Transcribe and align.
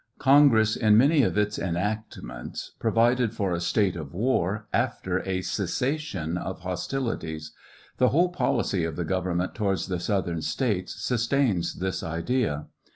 Congress 0.17 0.75
in 0.75 0.97
many 0.97 1.21
of 1.21 1.37
its 1.37 1.59
enactments 1.59 2.71
provided 2.79 3.35
for 3.35 3.53
a 3.53 3.59
state 3.61 3.95
of 3.95 4.15
war 4.15 4.65
after 4.73 5.19
a 5.27 5.43
ces 5.43 5.69
sation 5.69 6.39
of 6.39 6.61
hostilities. 6.61 7.51
The 7.99 8.09
whole 8.09 8.29
policy 8.29 8.83
of 8.83 8.95
the 8.95 9.05
government 9.05 9.53
towards 9.53 9.85
the 9.85 9.99
southern 9.99 10.41
States 10.41 10.95
sustains 10.99 11.75
this 11.75 12.01
idea. 12.01 12.65